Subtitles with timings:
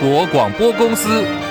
[0.00, 1.49] 国广播公司。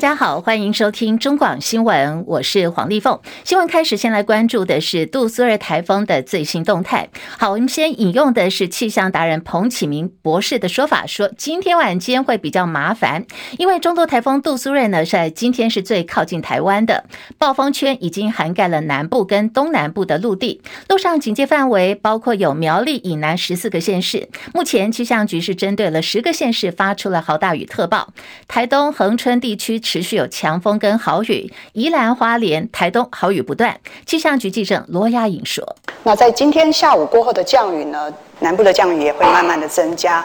[0.00, 3.20] 大家好，欢迎收听中广新闻，我是黄丽凤。
[3.44, 7.10] 新闻开始，先来关注的是杜苏芮台风的最新动态。
[7.36, 13.26] 好，我们先引用的是气象达人彭启明博士的说法，说今天晚间会比较麻烦，
[13.58, 17.04] 因为中度台风杜苏芮呢，在今天是最靠近台湾的，
[17.36, 24.30] 暴风圈已经涵盖了南部跟东南部的陆地，陆上警戒范围包括有苗栗以南十四个县市。
[24.54, 28.14] 目前气象局是针对了十个县市发出了豪大雨特报，
[28.48, 29.78] 台东恒春地区。
[29.90, 33.80] 持续有强风跟豪雨，宜兰花莲、台东豪雨不断。
[34.06, 38.08] 气象局记者罗亚颖说：“那在今天下午过后的降雨呢，
[38.38, 40.24] 南部的降雨也会慢慢的增加。”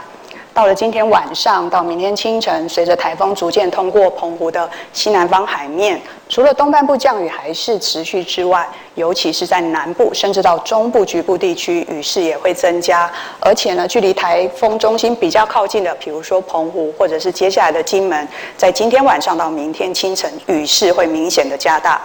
[0.56, 13.12] 到了今天晚上到明天清晨，随着台风逐渐通过澎湖的西南方海面，除了东半部降雨还是持续之外，尤其是在南部，甚至到中部局部地区，雨势也会增加。
[13.42, 22.00] 而且呢，距离台风中心比较靠近的，比如说澎湖或者是接下来的金门，在今天晚上到明天清晨，雨势会明显的加大。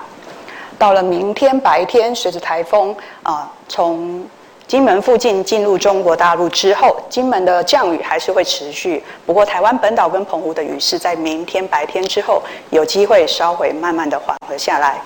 [0.77, 4.27] 到了明天白天，随着台风啊从
[4.70, 9.02] 金门附近进入中国大陆之后，金门的降雨还是会持续。
[9.26, 12.40] 不过，台湾本岛跟澎湖的雨势在明天白天之后，
[12.70, 15.02] 有机会稍微慢慢的缓和下来。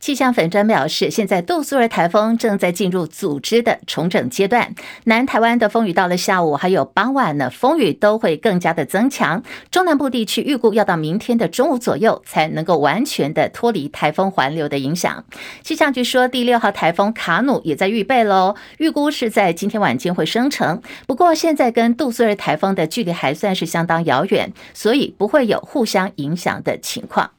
[0.00, 4.74] 气象粉专表示，现在杜苏尔台风正在进入组织的重整阶段。
[5.04, 9.42] 南台湾的风雨到了下午还有傍晚呢，风雨都会更加的增强。
[9.70, 15.22] 中南部地区预估要到明天的中午左右才能够完全的脱离台风环流的影响。
[15.62, 20.80] 气象局说，第六号台风卡努也在预备喽，预估是在今天晚间会生成。
[21.06, 27.30] 不过现在跟杜苏尔台风的距离还算是相当遥远，所以不会有互相影响的情况。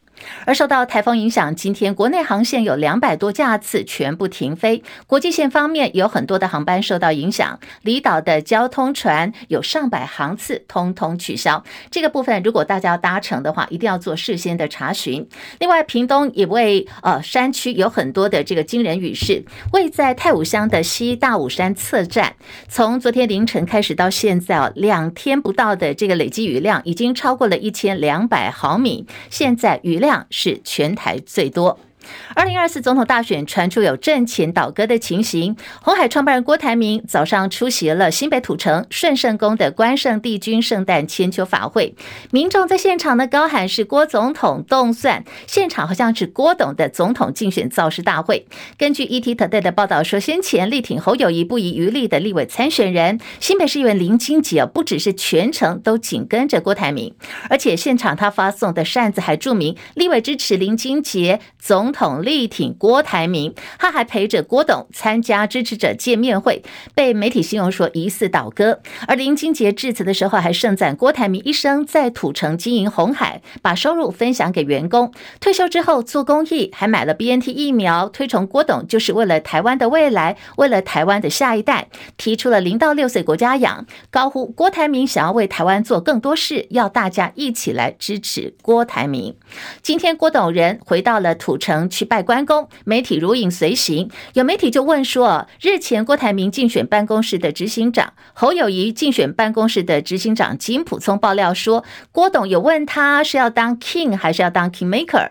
[0.46, 11.64] 而受到台风影响，今天国内航线有两百多架次全部停飞，国际线方面有很多的航班受到影响，离岛的交通船有上百航次通通取消。
[11.90, 15.28] 这个部分如果大家要搭乘的话，一定要做事先的查询。
[15.60, 19.44] 另外，屏东也为呃山区有很多的这个惊人雨势，
[19.74, 22.36] 位在太武乡的西大武山测站，
[22.68, 30.11] 从昨天凌晨开始到现在哦，两天不到的这个累积雨量已经超过了一千两百毫米，现在雨量。
[30.30, 31.80] 是全台最多。
[32.36, 41.96] 二零二四总统大选传出有阵前倒戈的情形，红海创办人郭台铭早上出席了新北土城顺圣宫的关圣帝君圣诞千秋法会，
[42.32, 48.48] 民众在现场呢高喊是郭总统动算，现场好像是郭董的总统竞选造势大会。
[48.78, 57.14] 根据 ETtoday 的报道说，先前力挺侯友谊不遗余力的立委参选人新北市议员林清杰，不只是全程都紧跟着郭台铭，
[57.50, 61.91] 而且现场他发送的扇子还注明立委支持林清杰总。
[61.92, 66.64] 统力挺郭台铭，他还陪着郭董参加支持者见面会，
[66.94, 68.80] 被媒体形容说疑似倒戈。
[69.08, 81.88] 而林金杰致辞的时候还盛赞郭台铭一生在土城经营红海，把收入分享给员工，退休之后做公益，还买了 BNT 疫苗，推崇郭董就是为了台湾的未来，为了台湾的下一代，
[82.18, 89.36] 提出了零到六岁国家养，高呼郭台铭想要为台湾做更多事，要大家一起来支持郭台铭。
[89.82, 91.81] 今天郭董人回到了土城。
[91.90, 94.10] 去拜关公，媒体如影随形。
[94.34, 105.30] 有媒体就问说，日前郭台铭竞选办公室的执行长侯友谊竞选办公室的执行长金普聪爆料说，郭董有问他是要当 king 还是要当 kingmaker。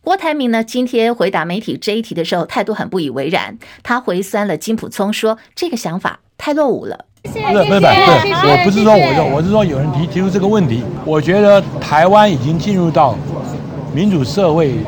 [0.00, 3.58] 郭台铭呢，今天回答媒体这一题的时候，态度很不以为然。
[3.82, 7.04] 他回酸了金普聪说，这个想法太落伍了。
[7.22, 10.82] 不是，不是，对，我不是说我，我是说有人提提出这个问题。
[11.04, 13.16] 我觉得台湾已经进入到
[13.92, 14.78] 民主社会。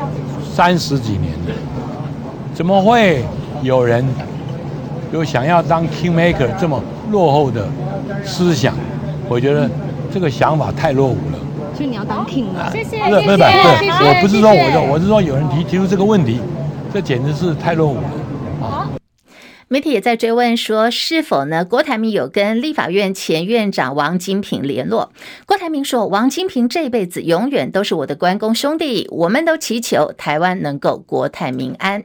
[0.53, 1.55] 三十几年了，
[2.53, 3.23] 怎么会
[3.61, 4.05] 有人
[5.13, 7.67] 有想要当 kingmaker 这么落后的
[8.23, 8.73] 思想？
[9.29, 9.69] 我觉得
[10.13, 11.39] 这个想法太落伍了。
[11.73, 12.69] 所以你要当 king 啊？
[12.71, 13.43] 谢谢，不是，不是，不是，
[14.03, 16.39] 我不是说我，我是说有人提提出这个问题，
[16.93, 18.11] 这简直是太落伍了。
[19.71, 21.63] 媒体也在追问说，是否呢？
[21.63, 25.13] 郭台铭有跟立法院前院长王金平联络？
[25.45, 32.03] 郭台铭说，王金平这辈子永远都是我的关公兄弟，我们都祈求台湾能够国泰民安。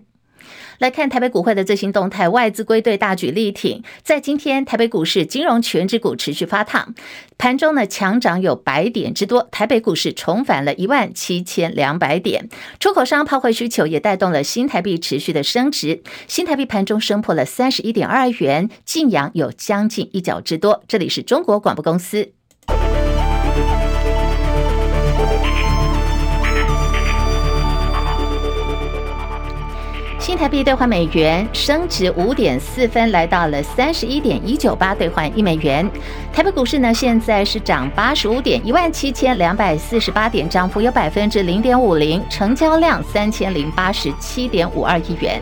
[0.78, 6.94] 来看台北股会的最新动态，外资归队大举力挺，在今天台北股市金融权值股持续发烫，
[7.38, 20.84] 盘中呢强涨有百点之多，台北股市重返了一万七千两百点，出口商抛汇需求也带动了新台币持续的升值，新台币盘中升破了三十一点二元，晋阳有将近一角之多。
[20.86, 22.32] 这里是中国广播公司。
[30.36, 35.90] 新台币兑换美元升值五点四分，来到了三十一点一九八兑换一美元。
[36.30, 45.40] 台北股市呢，现在是涨八十五点，一万七千两百四十八点，涨幅有百分之零点五零，成交量三千零八十七点五二亿元。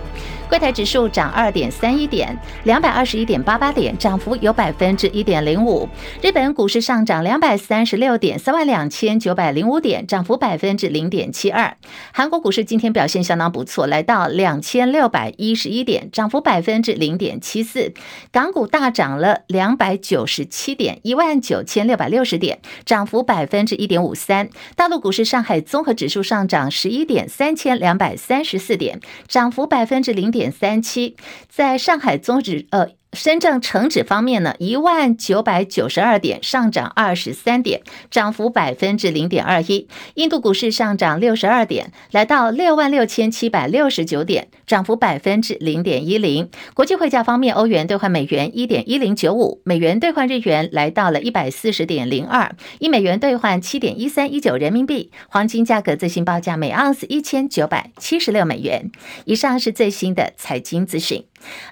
[0.49, 5.89] 柜台指数涨二点三一点，两百二十一点八八点，涨幅有百分之一点零五。
[6.23, 11.77] 日本股市上涨两百三十六点，三万两千九百零五点，涨幅百分之零点七二。
[12.13, 17.93] 韩国股市今天表现相当不错，来到两千六百一十一点，涨幅百分之零点七四。
[18.31, 24.49] 港股大涨了两百九十七点，一万九千六百六十点，涨幅百分之一点五三。
[24.77, 31.15] 大陆股市上海综合指数上涨十一点，三千两百三十四点，涨幅百分之零点三七，
[31.49, 32.89] 在上海综指呃。
[33.15, 39.87] 深圳成指方面呢，一万九百九十二点，上涨二十三点，涨幅百分之零点二一。
[40.15, 46.51] 印度股市上涨六十二点，来到六万六千七百六十九点，涨幅百分之零点一零。
[46.75, 55.11] 国际汇价方面，欧元兑换美元一点一零九五，美元兑换日元来到了一百四十点零二，一美元兑换七点一三一九人民币。
[55.29, 58.91] 黄金价格最新报价每盎司一千九百七十六美元。
[59.25, 61.25] 以上是最新的财经资讯。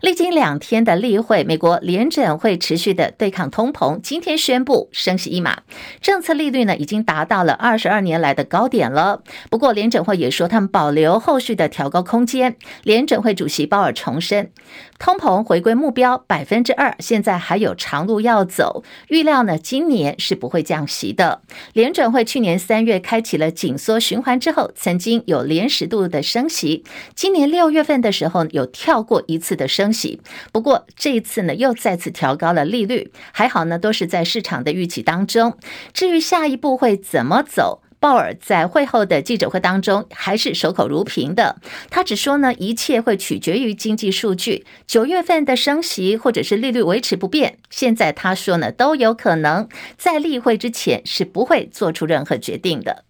[0.03, 5.63] 历经两天的例会，美国联准会持续的对抗通膨，今天宣布升息一码，
[6.03, 9.23] 政策利率呢已经达到了二十二年来的高点了。
[9.49, 12.57] 不过联准会也说，他们保留后续的调高空间。
[12.83, 14.53] 联准会主席鲍尔重申，
[14.99, 21.43] 通膨回归目标百分之二，现在还有长路要走，预料呢今年是不会降息的。
[21.73, 26.85] 联准会去年三月开启了紧缩循环之后，曾经有连十度的升息，
[27.17, 29.69] 今年六月份的时候有跳过一次的。
[29.73, 30.21] 升息，
[30.53, 35.57] 不过这一次呢又再次调高了利率，还好呢都是在市场的预期当中。
[35.95, 53.05] 至于下一步会怎么走，鲍尔在会后的记者会当中还是守口如瓶的，他只说呢一切会取决于经济数据，九月份的升息或者是利率维持不变，现在他说呢都有可能，在例会之前是不会做出任何决定的。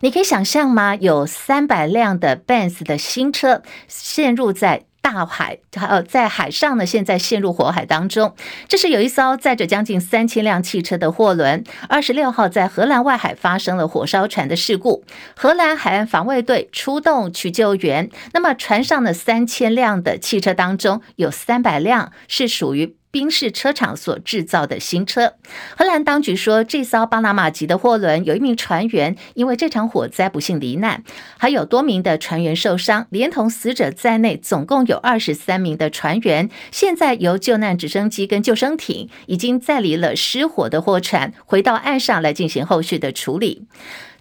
[0.00, 0.94] 你可以想象吗？
[0.96, 4.85] 有三百辆的 Benz 的新车陷入在。
[5.06, 8.34] 大海，呃在海上呢，现在陷入火海当中。
[8.66, 15.04] 这是有一艘载着将近三千辆汽车的货轮，二十六号在荷兰外海发生了火烧船的事故。
[15.36, 18.10] 荷兰海岸防卫队出动去救援。
[18.32, 22.96] 那么船上的三千辆的汽车当中，有三百辆是属于。
[23.16, 25.32] 宾士车厂所制造的新车。
[25.74, 31.02] 荷兰当局说，这艘巴拿马籍的货轮有一名船员因为这场火灾不幸罹难，
[31.38, 36.50] 还有多名的船员受伤，连同死者在内，总共有二十三名的船员。
[36.70, 43.62] 现在由救难直升机跟救生艇已经载离了失火的货船，回到岸上来进行后续的处理。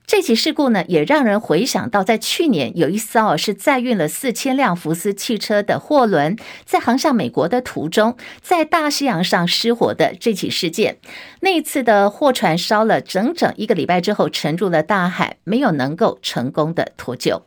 [0.08, 10.98] 这起事故呢，也让人回想到，在去年有一艘是载运了四千辆福斯汽车的货轮，在航向美国的途中，在大西洋上失火的这起事件。
[11.42, 17.42] 那一次的货船烧了整整一个礼拜之后，沉入了大海，没有能够成功的脱救。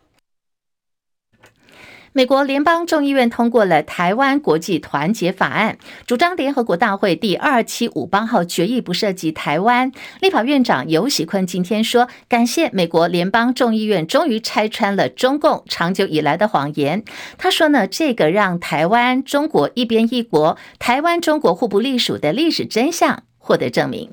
[2.18, 9.92] 美国联邦众议院通过了《台湾国际团结法案》，主张联合国大会第二七五八号决议不涉及台湾。
[10.20, 17.04] 立法院长游喜坤今天说，感谢美国联邦众议院终于拆穿了中共长久以来的谎言。
[17.36, 23.22] 他说呢，这个让台湾、中国一边一国，台湾、中国互不隶属的历史真相。
[23.48, 24.10] 获得证明，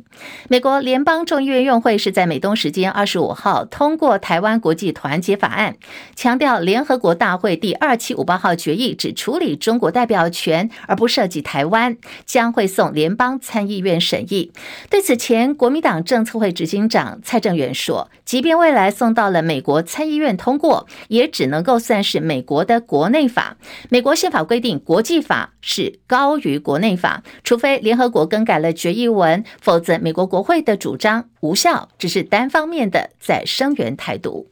[0.48, 5.74] 美国联邦众议院院会是在美东时间二十五号通过《台湾国际团结法案》，
[6.16, 14.54] 强调联合国大会第二七五八号决议只处理中国代表权，而不涉及台湾，将会送联邦参议院审议。
[14.90, 23.58] 对此前国民党政策会执行长蔡正元说，即便未来送到了美国参议院通过，也只能够算是美国的国内法。
[23.90, 29.25] 美国宪法规定，国际法是高于国内法，除非联合国更改了决议文。
[29.26, 34.48] 文否则，美国国会的主张无效，只是单方面的在声援台独。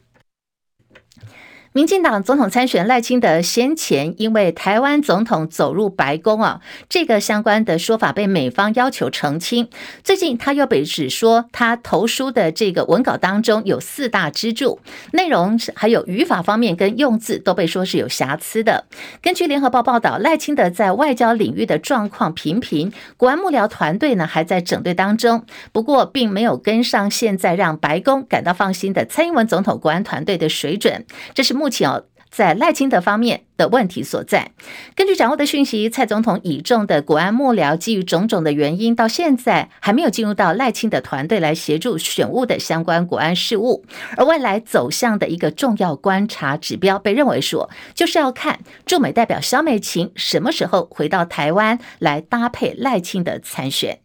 [1.74, 9.68] 民进党总统参选赖清德先前因为台湾总统走入白宫啊，这个相关的说法被美方要求澄清。
[10.04, 14.78] 最近他又被指说他投书的这个文稿当中有四大支柱，
[15.14, 18.84] 内容还有语法方面跟用字都被说是有瑕疵的。
[19.20, 31.04] 根据联合报报道，赖清德在外交领域的状况平平，国安幕僚团队呢还在整队当中，不过并没有跟上现在让白宫感到放心的蔡英文总统国安团队的水准。
[31.34, 31.63] 这是目。
[31.64, 34.50] 目前哦，在赖清德方面的问题所在。
[34.94, 43.86] 根据掌握的讯息，蔡总统倚重的国安幕僚，基于种种的原因，到现在还没有进入到赖清德团队来协助选务的相关国安事务。
[44.18, 54.00] 而未来走向的一个重要观察指标，被认为说就是要看驻美代表萧美琴什么时候回到台湾来搭配赖清德参选。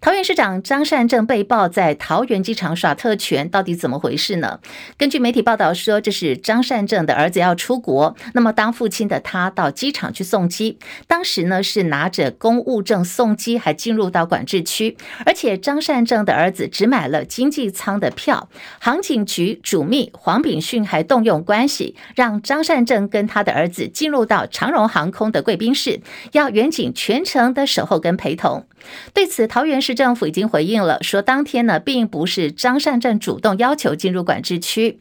[0.00, 4.58] 桃园市长张善政被曝在桃园机场耍特权，到底怎么回事呢？
[4.96, 26.00] 根据媒体报道说，这是张善政的儿子要出国，那么当父亲的他到机场去送机，当时呢是拿着公务证送机，还进入到管制区，而且张善政的儿子只买了经济舱的票，航警局主秘黄炳训还动用关系，让张善政跟他的儿子进入到长荣航空的贵宾室，
[26.32, 28.64] 要远警全程的守候跟陪同。
[29.12, 35.00] 对此，桃园市市政府已经回应了，说当天呢，并不是张善政主动要求进入管制区，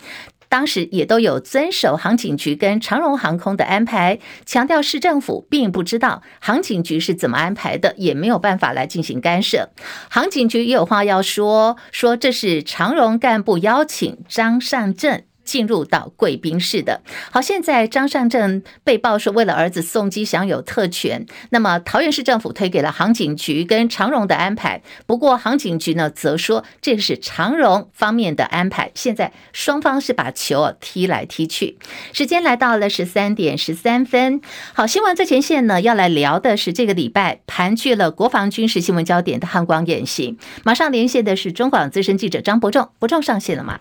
[0.50, 4.18] 当时也都有遵守航警局跟长荣航空的安排，
[4.48, 9.70] 强调市政府并不知道航警局是怎么安排的，也没有办法来进行干涉。
[10.10, 15.22] 航警局也有话要说，说这是长荣干部邀请张善政。
[15.50, 17.02] 进入到贵宾室的。
[17.32, 24.84] 好，现在张善政被曝说为了儿子送机享有特权，那么桃园市政府推给了航警局跟长荣的安排。
[25.08, 28.92] 不过航警局呢则说这是长荣方面的安排。
[28.94, 31.80] 现在双方是把球踢来踢去。
[32.14, 34.42] 时间来到了十三点十三分。
[34.76, 40.38] 好，新闻最前线呢要来聊的是这个礼拜盘踞了国防军事新闻焦点的汉光演习。
[40.64, 43.80] 马上连线的是中广资深记者张伯仲，伯仲上线了吗？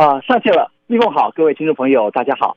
[0.00, 2.56] 啊，上线了，立峰好，各位听众朋友，大家好。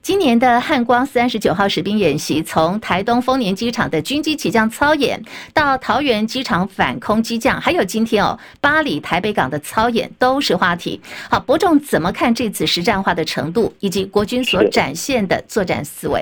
[0.00, 5.22] 今年的汉光三十九号实兵演习，从台东丰年机场的军机起降操演，
[5.54, 11.00] 到桃园机场反空机降，还有今天哦，巴黎台北港的操演，都是话题。
[11.30, 16.20] 好，伯仲怎么看这次实战化的程度，以及国军所展现的作战思维？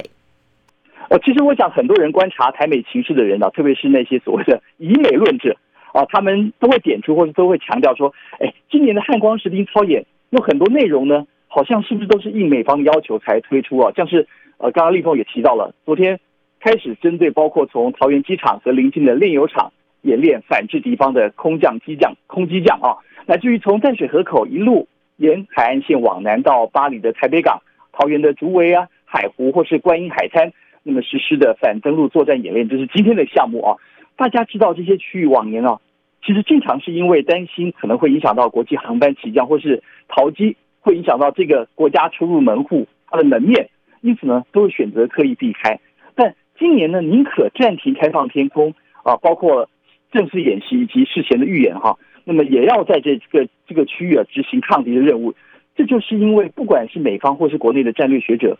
[1.09, 5.57] 呃，其实我想，很多人观察台美情势的人呢，特别是那些所谓的以美论者
[5.95, 10.05] 啊，他们都会点出，或者都会强调说，哎，今年的汉光实兵操演。
[10.31, 13.93] 有很多内容呢，好像是不是都是应美方要求才推出啊？
[13.97, 14.27] 像是
[14.59, 16.21] 呃，刚刚立峰也提到了，昨天
[16.61, 19.73] 开始针对包括从桃园机场和邻近的炼油厂
[20.03, 22.97] 演练反制敌方的空降机降、空机降啊，
[23.27, 27.61] 乃至于从淡水河口一路沿海岸线往南到八里的台北港、
[27.93, 33.77] 桃园的竹围啊、海湖或是观音海滩，那么实施的反登陆作战演练，这是今天的项目啊。
[34.17, 35.81] 大家知道这些区域往年啊。
[36.23, 43.71] 其实经常是因为担心可能会影响到国际航班起降，或是逃机会影响到这个国家出入门户它的门面，
[44.03, 45.81] 因此呢都会选择刻意避开。
[46.15, 49.69] 但今年呢宁可暂停开放天空啊，包括
[50.13, 55.35] 正式演习以及事前的预演哈，那么也要在这个这个区域啊执行抗敌的任务。
[55.75, 58.59] 这就是因为不管是美方或是国内的战略学者，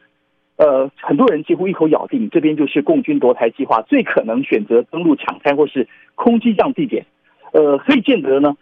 [0.57, 7.05] 呃，很多人几乎一口咬定这边就是共军夺台计划最可能选择登陆抢滩或是空机降地点。
[7.53, 8.57] 呃，可以见得呢，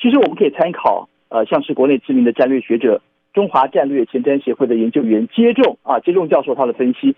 [0.00, 7.16] 其实我们可以参考，呃，像是国内知名的战略学者、中华战略前瞻协会的研究员接种啊，接种教授他的分析，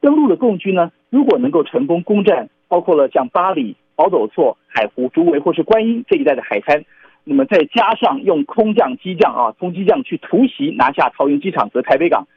[0.00, 6.84] 登陆的共军呢，如果能够成功攻占，包括了像八里、宝斗厝、海湖、竹围或是观音这一带的海滩，
[7.24, 12.28] 那么再加上用空降机降啊，空机降去突袭拿下桃园机场和台北港，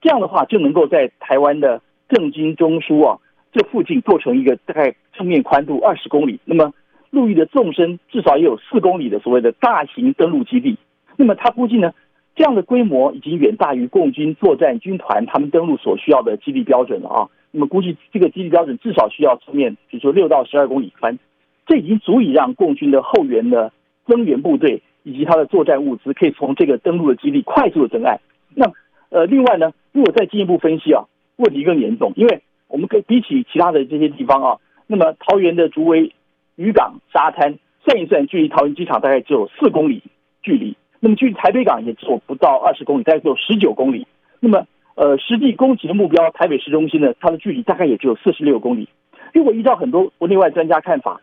[0.00, 3.18] 这样的话就能够在台湾的政经中枢啊
[3.52, 6.72] 这附近构成一个大概正面宽度二十公里，那么。
[7.14, 10.76] 陆域的纵深至少也有四公里的所谓的大型登陆基地，
[11.16, 11.92] 那么他估计呢，
[12.34, 17.28] 这样的规模已经远大于共军作战军团他们登陆所需要的基地标准了啊。
[17.52, 21.18] 那么估计这个基地标准至少需要出面，比如说六到十二公里宽，
[21.66, 23.72] 这已经足以让共军的后援的
[24.06, 28.20] 增援部队以及他的作战物资可以从这个登陆的基地快速的登岸。
[28.54, 28.70] 那
[29.10, 31.04] 呃，另外呢，如果再进一步分析啊，
[31.36, 36.12] 问题更严重，因为我们可以比起其他的这些地方啊，那么桃园的竹围。
[36.56, 40.02] 渔港沙滩算一算，距离桃园机场大概只有四公里
[40.42, 40.76] 距离。
[41.00, 44.06] 那么距离台北港也只有不到二十公里，大概只有十九公里。
[44.40, 48.88] 那么，呃，实际攻击的目标台北市中心呢，它的距离大概也只有四十六公里。
[49.34, 51.20] 如果依照很多国内外专家看法，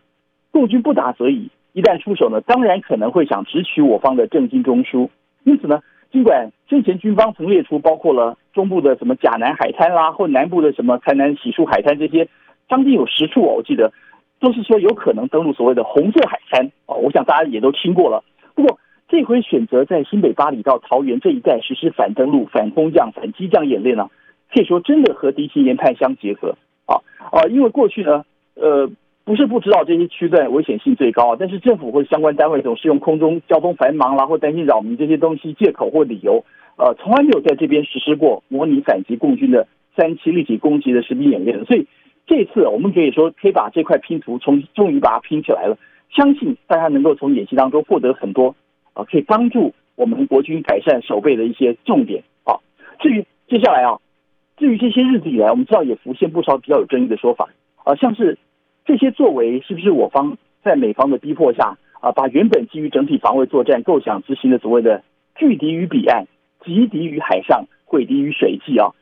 [0.52, 5.10] 共军不打则已，一旦出手呢，当然可能会想直取我方的政经中枢。
[5.46, 5.80] 因此呢，
[6.12, 12.28] 尽管先前军方曾列出包括了中部的什么甲南海滩啦，或南部的什么台南洗漱海滩这些，
[12.70, 13.92] 将近有十处我记得。
[14.41, 18.24] 都是说有可能登陆所谓的红色海滩啊，我想大家也都听过了。
[18.55, 24.10] 不过这回选择在新北八里到桃园这一带实施反登陆、反空降、反机降演练呢，
[24.51, 26.55] 可以说真的和敌情研判相结合
[26.86, 27.00] 啊
[27.31, 27.45] 啊！
[27.50, 28.89] 因为过去呢，呃，
[29.24, 36.43] 不是不知道这些区段危险性最高，但是政府或相关单位总是用空中交通繁忙啦，或担心扰民这些东西借口或理由
[36.77, 41.86] 呃，从来没有在这边实施过模拟反击共军的三期立体攻击的实兵演练，所以
[42.25, 45.78] 这次我们可以说可以把这块拼图从终于把它拼起来了。
[46.10, 48.56] 相信大家能够从演习当中获得很多
[48.94, 52.60] 啊，可以帮助我们国军改善守备的一些重点啊。
[53.00, 54.00] 至于接下来啊，
[54.58, 57.50] 至于这些日子以来，我们知道也浮现不少比较有争议的说法
[57.84, 58.38] 啊，像是
[58.86, 65.04] 这些作为是不是我方在美方的逼迫下啊，把原本基于整体防卫作战构想执行的所谓的
[65.36, 66.25] 拒敌于彼岸。
[66.63, 68.94] 击敌于海上，毁敌于水际啊，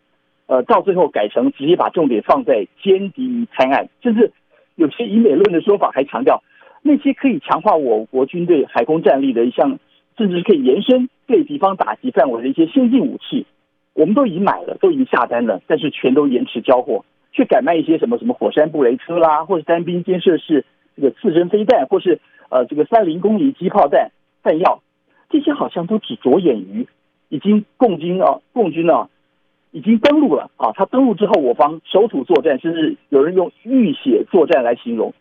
[0.50, 4.32] 呃，到最后改成直接把重点放在歼敌于滩岸，甚至
[4.74, 6.42] 有些以美论的说法还强调，
[6.82, 9.78] 那些可以强化我国军队海空战力的一项，
[10.18, 13.46] 甚至是可以延伸对敌方打击范围的一些先进武器，
[13.94, 20.66] 我们都已经买了，都已经下单了，但是全都延迟交货，却改卖一些什么什么火山布雷车啦，或是单兵肩射式
[20.96, 24.10] 这个刺针飞弹，或是呃这个三零公里机炮弹
[24.42, 24.82] 弹药，
[25.30, 26.88] 这些好像都只着眼于。
[27.32, 29.08] 已经共军啊，共军啊，
[29.72, 30.72] 已经登陆了啊！
[30.74, 35.14] 他登陆之后，我方守土作战，甚至有人用浴血作战来形容。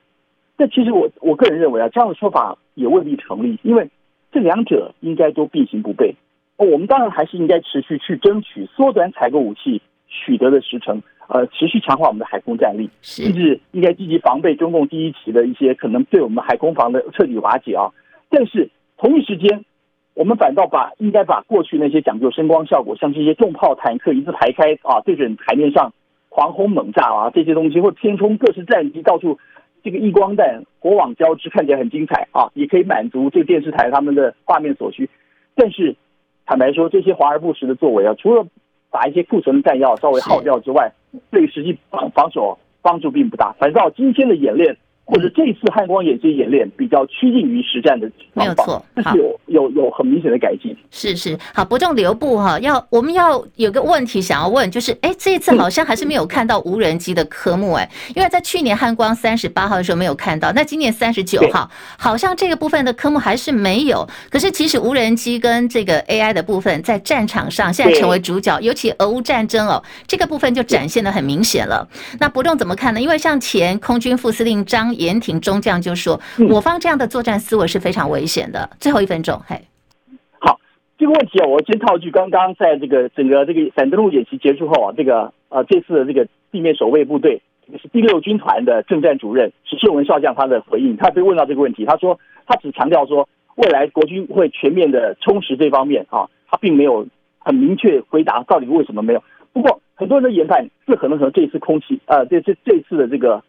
[0.57, 3.91] 但其实我我个人认为啊，这样的说法也未必成立，因为
[4.33, 6.15] 这两者应该都并行不悖。
[6.57, 17.93] 哦，我们当然还是应该持续去争取缩短采购武器取得的时程，呃，持续强化我们的海空战力，甚至应该积极防备中共第一期的一些可能对我们海空防的彻底瓦解啊。
[18.31, 19.65] 但是同一时间。
[20.19, 25.93] 我们反倒把应该把过去那些讲究声光效果，像这些重炮坦克一字排开啊，对准海面上
[26.29, 29.39] 狂轰猛炸啊，这些东西或填充各式战机，到处
[29.85, 35.09] 这个一光弹、火网交织，看起来很精彩啊，也可以满足这个电视台他们的画面所需。
[35.55, 35.95] 但是
[36.47, 38.45] 坦白说，这些华而不实的作为啊，除了
[38.91, 40.91] 把一些库存的弹药稍微耗掉之外，
[41.31, 43.53] 对实际防防守帮助并不大。
[43.61, 44.77] 反倒今天的演练。
[45.11, 50.77] 或者这次汉光演习演练比较趋近于实战的，没有错，是有有有很明显的改进。
[50.91, 64.07] 是是，好，伯仲留步哈，要我们要有个问题想要问，就是哎，这一次好像还是没有看到无人机的科目哎，因为在去年汉光三十八号的时候没有看到，那今年三十九号好像这个部分的科目还是没有。
[64.29, 71.89] 可是其实无人机跟这个 AI 的部分在战场上现在成为主角，尤其俄乌战争哦，这个部分就展现的很明显了。
[72.21, 73.01] 那伯仲怎么看呢？
[73.01, 74.95] 因为像前空军副司令张。
[74.99, 79.57] 严挺中将就说：“我方这样的作战思维是非常危险的。”最后一分钟，嘿，
[80.41, 80.59] 好，
[80.99, 97.07] 这个问题啊，我先套句刚刚在这个整个这个反登陆演习结束后啊，这个呃，这次的这个地面守卫部队，这个是第六军团的政战主任史秀文少将他的回应，他被问到这个问题，他说他只强调说未来国军会全面的充实这方面啊，他并没有
[97.39, 99.23] 很明确回答到底为什么没有。
[99.53, 103.45] 不过很多人的研判是可能和这次空气呃，这这这次的这个。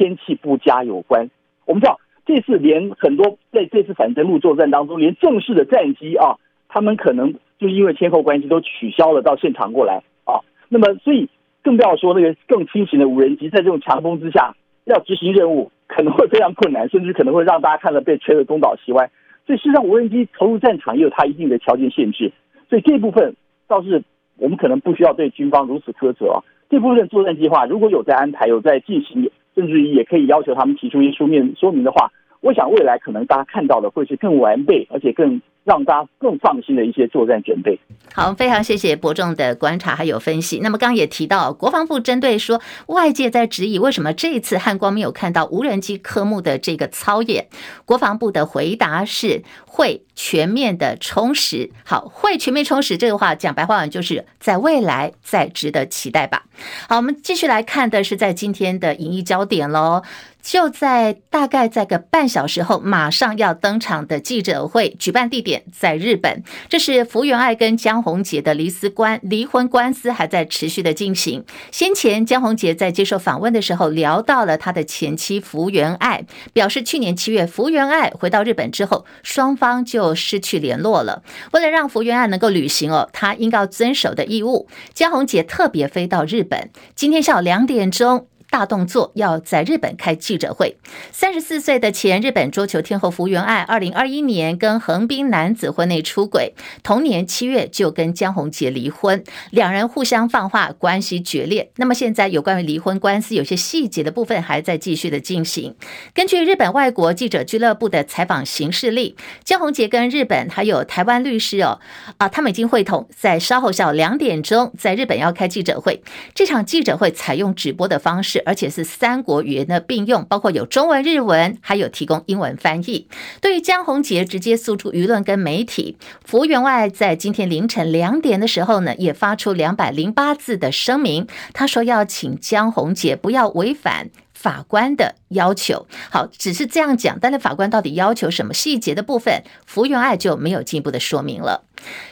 [0.00, 1.28] 天气不佳有关，
[1.66, 6.36] 我们知道这次连很多在这次反登陆作战当中，连正式的战机啊，
[6.70, 10.40] 他们可能就是因为天候关系都取消了到现场过来啊。
[10.70, 11.28] 那么，所以
[11.62, 19.10] 更不要说那个更轻型的无人机，在这种强风之下要执行任务，可能会非常困难， 甚至可能会让大家看了被吹得东倒西歪。
[19.44, 22.32] 所以，事实上，无人机投入战场也有它一定的条件限制。
[22.70, 23.36] 所以，这部分
[23.68, 24.02] 倒是
[24.38, 26.40] 我们可能不需要对军方如此苛责啊。
[26.70, 29.30] 这部分作战计划如果有在安排，有在进行。
[29.60, 37.78] 甚至于也可以要求他们提出一些书面说明的话，我想未来可能大家看到的会是更完备，而且更让大家更放心的一些作战准备。
[38.12, 40.58] 好，非常谢谢伯仲的观察还有分析。
[40.62, 47.46] 那么刚刚也提到，国防部针对说外界在质疑为什么这一次汉光没有看到无人机科目的这个操演，
[47.84, 51.70] 国防部的回答是会全面的充实。
[51.84, 56.44] 好，会全面充实这个话讲白话文就是在未来再值得期待吧。
[56.88, 60.02] 好，我们继续来看的是在今天的影艺焦点喽。
[60.42, 66.42] 就在大概在个半小时后，马上要登场的记者会，举办地点在日本。
[66.68, 71.44] 这是福原爱跟江宏杰的离司官离婚官司还在持续的进行。
[71.70, 81.22] 先前江宏杰在接受访问的时候聊到了他的前妻福原爱，表示去年七月福原爱回到日本之后，双方就失去联络了。
[81.52, 88.26] 为了让福原爱能够履行哦，他应该遵守的义务，江宏杰特别飞到日本，今天下午两点钟。
[88.50, 90.76] 大动作要在日本开记者会。
[91.12, 101.70] 三十四岁的前日本桌球天后福原爱，二零二一年跟横滨男子婚内出轨，同年七月就跟江宏杰离婚，两人互相放话，关系决裂。
[101.76, 105.76] 那么现在有关于离婚官司，有些细节的部分还在继续的进行。
[106.12, 111.78] 根据日本外国记者俱乐部的采访行事例，江宏杰跟日本还有台湾律师哦
[112.16, 116.02] 啊，他们已经会同，在稍后下午两点钟在日本要开记者会。
[116.34, 118.39] 这场记者会采用直播的方式。
[118.44, 123.06] 而且是三国语言的并用，包括有中文、日文，还有提供英文翻译。
[123.40, 134.10] 对于江宏杰直接诉诸舆论跟媒体，福原爱在今天凌晨两点的时候呢，也发出两百零八字的声明，他说要请江宏杰不要违反。
[134.32, 141.66] 法官的要求，好，只是这样讲，但是法官到底要求什么细节的部分，福原爱就没有进一步的说明了。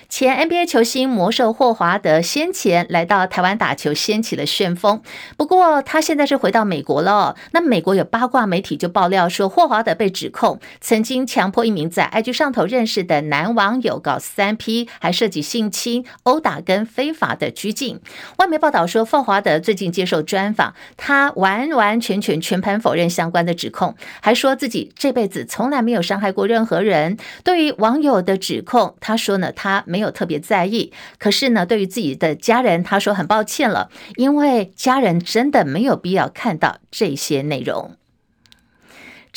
[0.09, 5.03] 前 NBA 球星魔兽霍华德先前来到台湾打球，掀起了旋风。
[5.37, 7.37] 不过他现在是回到美国了。
[7.53, 18.01] 那美国有八卦媒体就爆料说，霍华德被指控曾经强迫一名在 IG 上头认识的男网友搞三 P，还涉及性侵、殴打跟非法的拘禁。
[18.39, 27.19] 外媒报道说，霍华德最近接受专访，他完完全全全盘否认相关的指控，还说自己这辈子从来没有伤害过任何人。
[27.45, 37.97] 对于网友的指控，他说呢，他没没有特别在意，可是呢，对于自己的家人，他说很抱歉了，因为家人真的没有必要看到这些内容。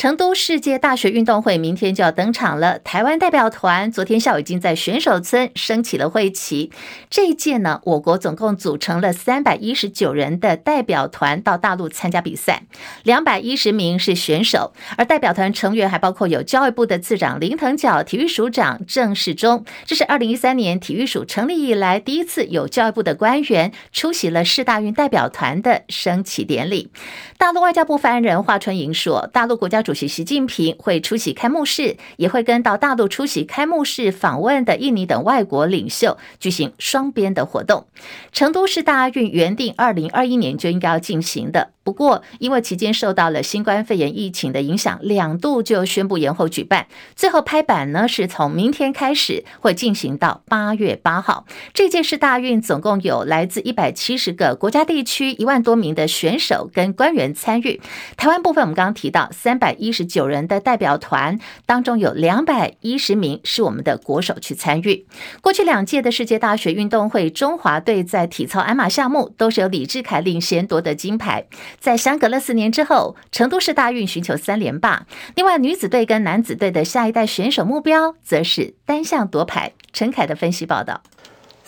[0.01, 2.79] 成都世界大学运动会明天就要登场了。
[2.79, 6.71] 台湾代表团昨天下午已经在选手村升起了会旗。
[7.11, 12.63] 这一届呢，我国总共组成了三百一十九人的代表团到大陆参加比赛，
[13.03, 19.63] 两百一十名是选手，而代表团成员还包括有教育部的次长林腾蛟、体育署长郑世忠。
[19.85, 26.89] 这是二零一三年体育署成立以来第一次有教育部的官员出席了世大运代表团的升旗典礼。
[27.37, 37.88] 大陆外交部发言人华春莹说，大陆国家主主席习近平会出席开幕式，也会跟到大陆出席开幕式访问的印尼等外国领袖举行双边的活动。
[38.32, 41.71] 成都市大运原定二零二一年就应该要进行的。
[41.84, 46.86] 不过，因为期间受到了新冠肺炎疫情的影响，两度就宣布延后举办。
[47.15, 51.45] 最后拍板呢，是从明天开始会进行到八月八号。
[51.73, 57.82] 这届是大运总共有来自一百七十个国家地区一万多名的选手跟官员参与。
[58.15, 65.08] 台湾部分，我们刚刚提到三百一十九人的代表团当中，有两百一十名是我们的国手去参与。
[65.41, 71.48] 过去两届的世界大学运动会，中华队在体操鞍马项目都是由李智凯领衔夺得金牌。
[71.80, 75.08] 在相隔了四年之后，成都市大运寻求三连霸。
[75.36, 79.74] 另外，女子队跟男子队的下一代选手目标，则是单项夺牌。
[79.91, 81.02] 陈凯的分析报道。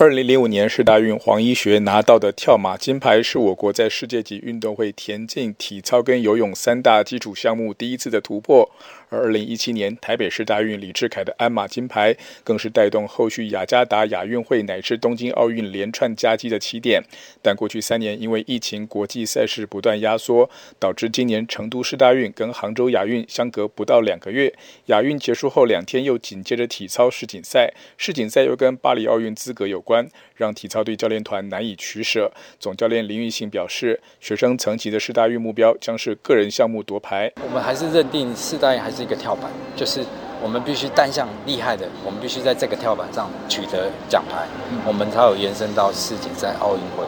[0.03, 8.69] 二零零五年世大运，黄一学拿到的跳马金牌，是我国在世界级运动会田径、体操跟游泳三大基础项目第一次的突破。
[9.07, 17.01] 而二零一七年台北市大运李志凯的鞍马金牌，更是带动后续雅加达亚运会乃至东京奥运连串夹击的起点。
[17.41, 24.51] 但过去三年因为疫情，国际赛事不断压缩，导致今年成都市大运跟杭州亚运相隔不到两个月。
[24.87, 29.92] 亚运结束后两天又紧接着体操世锦赛，世锦赛又跟巴黎奥运资格有关，
[30.35, 32.31] 让体操队教练团难以取舍。
[32.59, 37.31] 总教练林玉信表示，学生层级的世大运目标将是个人项目夺牌。
[37.45, 39.03] 我们还是认定世大运还是。
[39.03, 40.01] 一个跳板，就是
[40.43, 44.45] 我们必须单项厉害的，我们必须在这个跳板上取得奖牌，
[44.85, 47.05] 我们才有延伸到世锦赛、奥运会。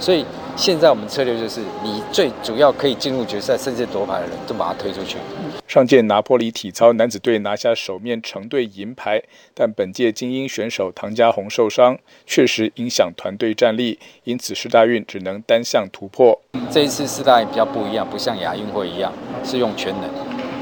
[0.00, 0.24] 所以
[0.56, 5.18] 现在我们策略就是，你最主要可以进入决赛甚至夺牌的人都把他推出去。
[5.66, 9.22] 上届拿破里体操男子队拿下首面成队银牌，
[9.52, 16.40] 但本届精英选手唐家红受伤，确实影响团队战力，因此世大运只能单项突破。
[16.70, 19.12] 这一次世大运比较不一样，不像亚运会一样
[19.44, 20.08] 是用全能。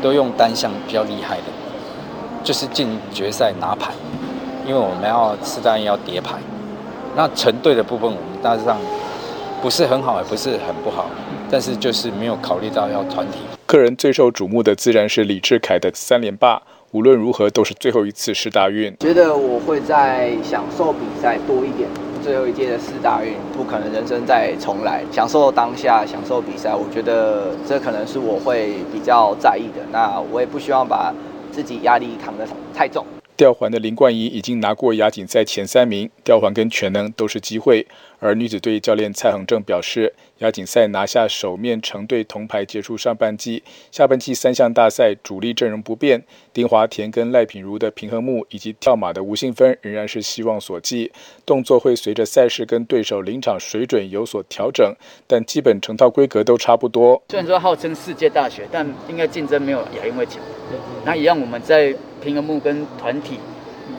[0.03, 1.45] 都用单项比较厉害的，
[2.47, 3.93] 就是进决赛拿牌，
[4.65, 6.37] 因为我们要四大运要叠牌。
[7.17, 8.79] 那成队的部分，我们大致上
[9.61, 11.07] 不是很好，也不是很不好，
[11.51, 13.39] 但是就是没有考虑到要团体。
[13.67, 18.97] 个人最受瞩目的自然是李志凯的三连霸，无论如何都是最后一次世大运。
[19.01, 21.89] 觉得我会在享受比赛多一点。
[22.23, 29.85] 最后一届的世大运，不可能人生再重来，享受当下，享受比赛，我觉得这可能是我会比较在意的。
[29.93, 31.15] 那我也不希望把
[31.57, 33.07] 自己压力扛得太重。
[33.35, 37.87] 吊环的林冠仪已经拿过亚锦赛前三名，吊环跟全能都是机会。
[38.19, 51.13] 而女子队教练蔡恒正表示，亚锦赛拿下首面成队铜牌，结束上半季，下半季三项大赛主力阵容不变，丁华田跟赖品如的平衡木以及跳马的吴信芬仍然是希望所寄，
[51.45, 54.95] 动作会随着赛事跟对手临场水准有所调整，
[55.27, 57.23] 但基本成套规格都差不多。
[57.29, 60.41] 虽然说号称世界大学，但应该竞争没有亚运会强。
[61.05, 63.39] 那一样我们在平衡木跟团体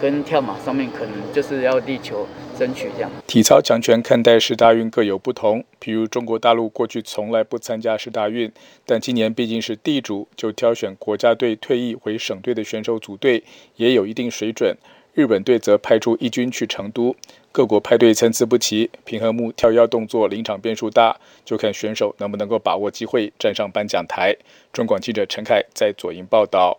[0.02, 2.28] 跟跳马上面，可能就是要力求。
[2.58, 3.12] 争取这样。
[3.28, 8.52] 体操强权看待世大运各有不同，譬如中国大陆过去从来不参加世大运，
[8.86, 13.44] 但今年毕竟是地主，就挑选国家队退役回省队的选手组队，
[13.76, 14.76] 也有一定水准。
[15.14, 17.16] 日本队则派出一军去成都。
[17.52, 24.36] 各国派队参差不齐，平衡木跳跃动作临场变数大，就看选手能不能够把握机会站上颁奖台。
[24.78, 26.78] 中广记者陈凯在左营报道。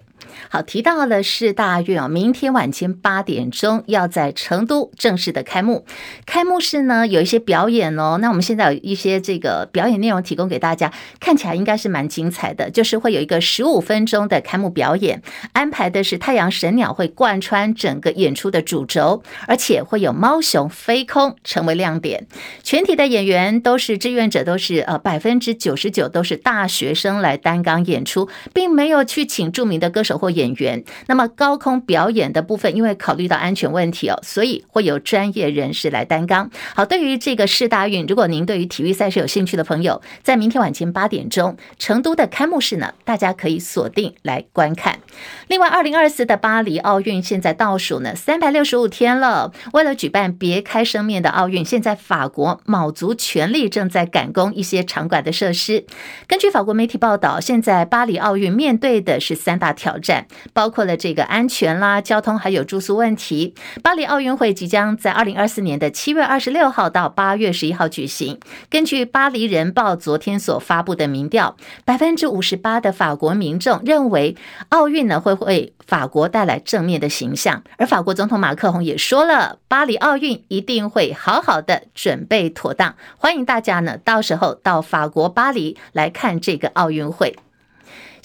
[0.51, 5.85] 好，提到了世大运啊，明天晚间八点钟要在成都正式的开幕。
[6.27, 12.71] 开幕式呢有一些表演哦，那我们现在有一些这个表演内容提供给大家，看起来应该是蛮精彩的。
[12.71, 22.27] 就是会有一个十五分钟的开幕表演，安排的是太阳神鸟会贯穿整个演出的主轴，而且会有猫熊飞空成为亮点。
[22.63, 30.18] 全体的演员都是志愿者，都是呃百分之九十九都是大学生来担纲演出，并没有去请著名的歌手。
[30.18, 36.51] 或演员，那么高空表演的部分，因为考虑到安全问题哦，所以会有专业人士来担纲。
[36.74, 44.98] 好，对于这个世大运，如果您对于体育赛事有兴趣的朋友，在明天晚间八点钟，成都的开幕式呢，大家可以锁定来观看。
[45.46, 55.85] 另外，二零二四的巴黎奥运现在倒数呢三百六十五天了，为了举办别开生面的奥运，现在法国卯足全力正在赶工一些场馆的设施。
[56.27, 60.27] 根据法国媒体报道，现在在巴黎奥运面对的是三大挑战。
[60.55, 63.55] 包括了这个安全啦、交通还有住宿问题。
[63.83, 68.41] 巴黎奥运会即将在二零二四年的七月二十六号到八月十一号举行。
[68.71, 74.35] 根据《巴黎人报》昨天所发布的民调，百分之五十八的法国民众认为
[74.71, 77.63] 奥运呢会为法国带来正面的形象。
[77.77, 87.37] 而法国总统马克宏也说了，巴黎奥运一定会好好的准备妥当，欢迎大家呢到时候到法国巴黎来看这个奥运会。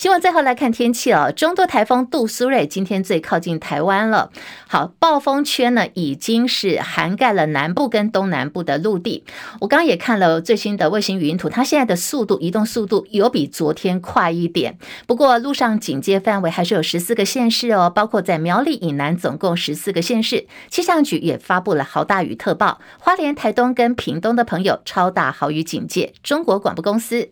[0.04, 4.32] 新闻最后来看天气哦，中度台风杜苏芮今天最靠近台湾了。
[4.68, 9.24] 好，暴风圈呢已经是涵盖了南部跟东南部的陆地。
[9.62, 14.78] 我刚刚也看了最新的卫星云图，它现在的速度移动速度有比昨天快一点。
[15.08, 20.48] 不过路上警戒范围还是有十四个县市哦，包括在苗栗以南总共十四个县市。
[20.70, 26.12] 气象局也发布了豪大雨特报，花莲、台东跟屏东的朋友超大豪雨警戒。
[26.22, 27.30] 中国广播公司。